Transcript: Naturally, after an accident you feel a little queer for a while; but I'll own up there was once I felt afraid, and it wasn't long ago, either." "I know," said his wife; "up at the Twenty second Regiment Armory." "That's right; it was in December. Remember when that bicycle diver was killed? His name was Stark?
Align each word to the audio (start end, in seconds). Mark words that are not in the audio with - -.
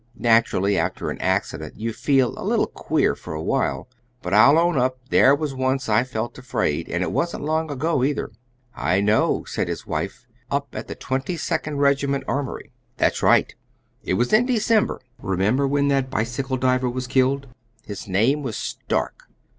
Naturally, 0.17 0.79
after 0.79 1.11
an 1.11 1.19
accident 1.19 1.75
you 1.79 1.93
feel 1.93 2.33
a 2.35 2.41
little 2.41 2.65
queer 2.65 3.13
for 3.13 3.35
a 3.35 3.43
while; 3.43 3.87
but 4.23 4.33
I'll 4.33 4.57
own 4.57 4.75
up 4.75 4.97
there 5.11 5.35
was 5.35 5.53
once 5.53 5.87
I 5.87 6.03
felt 6.03 6.35
afraid, 6.39 6.89
and 6.89 7.03
it 7.03 7.11
wasn't 7.11 7.43
long 7.43 7.69
ago, 7.69 8.03
either." 8.03 8.31
"I 8.75 8.99
know," 8.99 9.43
said 9.45 9.67
his 9.67 9.85
wife; 9.85 10.25
"up 10.49 10.69
at 10.73 10.87
the 10.87 10.95
Twenty 10.95 11.37
second 11.37 11.77
Regiment 11.77 12.23
Armory." 12.27 12.71
"That's 12.97 13.21
right; 13.21 13.53
it 14.03 14.15
was 14.15 14.33
in 14.33 14.47
December. 14.47 15.01
Remember 15.21 15.67
when 15.67 15.87
that 15.89 16.09
bicycle 16.09 16.57
diver 16.57 16.89
was 16.89 17.05
killed? 17.05 17.45
His 17.85 18.07
name 18.07 18.41
was 18.41 18.57
Stark? 18.57 19.29